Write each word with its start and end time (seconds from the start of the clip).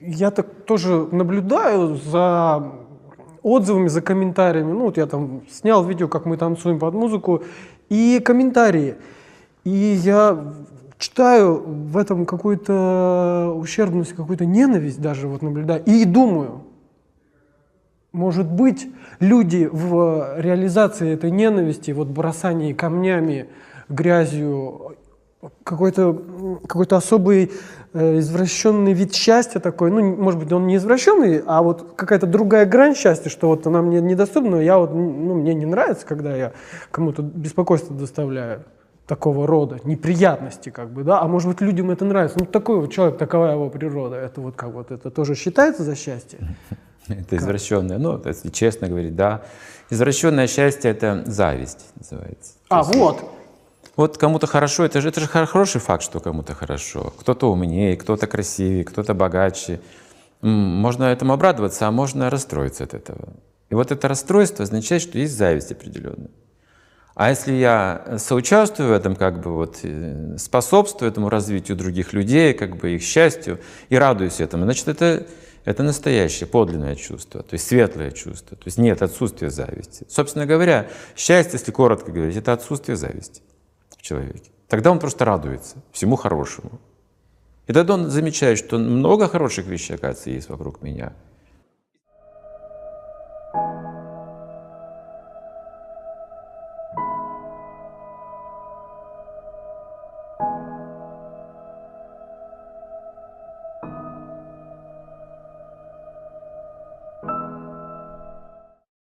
я 0.00 0.30
так 0.30 0.46
тоже 0.64 1.06
наблюдаю 1.12 1.96
за 1.96 2.72
отзывами, 3.42 3.88
за 3.88 4.00
комментариями. 4.00 4.72
Ну, 4.72 4.84
вот 4.86 4.96
я 4.96 5.06
там 5.06 5.42
снял 5.50 5.84
видео, 5.84 6.08
как 6.08 6.26
мы 6.26 6.36
танцуем 6.36 6.78
под 6.78 6.94
музыку, 6.94 7.42
и 7.88 8.20
комментарии. 8.24 8.96
И 9.64 9.70
я 9.70 10.54
читаю 10.98 11.62
в 11.64 11.96
этом 11.96 12.26
какую-то 12.26 13.54
ущербность, 13.56 14.12
какую-то 14.12 14.46
ненависть 14.46 15.00
даже 15.00 15.28
вот 15.28 15.42
наблюдаю. 15.42 15.82
И 15.84 16.04
думаю, 16.04 16.62
может 18.12 18.50
быть, 18.50 18.88
люди 19.20 19.68
в 19.70 20.38
реализации 20.38 21.12
этой 21.12 21.30
ненависти, 21.30 21.90
вот 21.90 22.08
бросании 22.08 22.72
камнями, 22.72 23.48
грязью, 23.88 24.96
какой-то 25.64 26.60
какой 26.68 26.86
особый 26.86 27.50
э, 27.92 28.18
извращенный 28.18 28.92
вид 28.92 29.14
счастья 29.14 29.58
такой, 29.58 29.90
ну, 29.90 30.16
может 30.16 30.38
быть, 30.38 30.52
он 30.52 30.66
не 30.66 30.76
извращенный, 30.76 31.42
а 31.46 31.62
вот 31.62 31.94
какая-то 31.96 32.26
другая 32.26 32.64
грань 32.64 32.94
счастья, 32.94 33.28
что 33.28 33.48
вот 33.48 33.66
она 33.66 33.82
мне 33.82 34.00
недоступна, 34.00 34.56
я 34.56 34.78
вот, 34.78 34.94
ну, 34.94 35.34
мне 35.34 35.54
не 35.54 35.66
нравится, 35.66 36.06
когда 36.06 36.36
я 36.36 36.52
кому-то 36.90 37.22
беспокойство 37.22 37.96
доставляю 37.96 38.64
такого 39.06 39.46
рода, 39.46 39.80
неприятности, 39.84 40.70
как 40.70 40.90
бы, 40.90 41.02
да, 41.02 41.20
а 41.20 41.26
может 41.26 41.48
быть, 41.48 41.60
людям 41.60 41.90
это 41.90 42.04
нравится. 42.04 42.38
Ну, 42.38 42.46
такой 42.46 42.80
вот 42.80 42.92
человек, 42.92 43.18
такова 43.18 43.46
его 43.46 43.68
природа, 43.68 44.16
это 44.16 44.40
вот 44.40 44.54
как 44.54 44.70
вот, 44.70 44.92
это 44.92 45.10
тоже 45.10 45.34
считается 45.34 45.82
за 45.82 45.96
счастье? 45.96 46.38
Это 47.08 47.36
извращенное, 47.36 47.98
ну, 47.98 48.22
если 48.24 48.48
честно 48.50 48.86
говорить, 48.86 49.16
да. 49.16 49.42
Извращенное 49.90 50.46
счастье– 50.46 50.88
это 50.92 51.24
зависть 51.26 51.90
называется. 51.96 52.52
А, 52.68 52.84
вот, 52.84 53.24
Вот 53.94 54.16
кому-то 54.16 54.46
хорошо, 54.46 54.84
это 54.84 55.00
же, 55.00 55.08
это 55.08 55.20
же 55.20 55.26
хор- 55.26 55.46
хороший 55.46 55.80
факт, 55.80 56.02
что 56.02 56.20
кому-то 56.20 56.54
хорошо. 56.54 57.12
Кто-то 57.18 57.52
умнее, 57.52 57.96
кто-то 57.96 58.26
красивее, 58.26 58.84
кто-то 58.84 59.12
богаче. 59.12 59.80
Можно 60.40 61.04
этому 61.04 61.34
обрадоваться, 61.34 61.86
а 61.86 61.90
можно 61.90 62.30
расстроиться 62.30 62.84
от 62.84 62.94
этого. 62.94 63.34
И 63.68 63.74
вот 63.74 63.92
это 63.92 64.08
расстройство 64.08 64.62
означает, 64.62 65.02
что 65.02 65.18
есть 65.18 65.36
зависть 65.36 65.72
определенная. 65.72 66.30
А 67.14 67.28
если 67.28 67.52
я 67.52 68.16
соучаствую 68.16 68.88
в 68.88 68.92
этом, 68.92 69.14
как 69.14 69.42
бы 69.42 69.54
вот 69.54 69.80
э, 69.82 70.36
способствую 70.38 71.10
этому 71.10 71.28
развитию 71.28 71.76
других 71.76 72.14
людей, 72.14 72.54
как 72.54 72.76
бы 72.76 72.94
их 72.94 73.02
счастью 73.02 73.60
и 73.90 73.96
радуюсь 73.96 74.40
этому, 74.40 74.64
значит, 74.64 74.88
это, 74.88 75.26
это 75.66 75.82
настоящее, 75.82 76.46
подлинное 76.46 76.96
чувство, 76.96 77.42
то 77.42 77.52
есть 77.52 77.66
светлое 77.66 78.12
чувство, 78.12 78.56
то 78.56 78.64
есть 78.64 78.78
нет 78.78 79.02
отсутствия 79.02 79.50
зависти. 79.50 80.06
Собственно 80.08 80.46
говоря, 80.46 80.88
счастье, 81.14 81.58
если 81.58 81.70
коротко 81.70 82.10
говорить, 82.10 82.36
это 82.36 82.54
отсутствие 82.54 82.96
зависти 82.96 83.42
человеке. 84.02 84.50
Тогда 84.68 84.90
он 84.90 84.98
просто 84.98 85.24
радуется 85.24 85.76
всему 85.92 86.16
хорошему. 86.16 86.80
И 87.66 87.72
тогда 87.72 87.94
он 87.94 88.10
замечает, 88.10 88.58
что 88.58 88.78
много 88.78 89.28
хороших 89.28 89.66
вещей, 89.66 89.94
оказывается, 89.94 90.30
есть 90.30 90.48
вокруг 90.48 90.82
меня. 90.82 91.12
thank 93.54 93.86
you 93.86 93.91